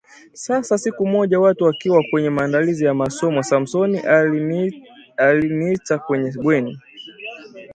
Sasa 0.33 0.77
siku 0.77 1.07
moja 1.07 1.39
watu 1.39 1.63
wakiwa 1.63 2.03
kwenye 2.11 2.29
maandalizi 2.29 2.85
ya 2.85 2.93
masomo, 2.93 3.43
Samson 3.43 3.95
aliniita 5.17 5.99
kwenye 5.99 6.31
bweni 6.31 6.79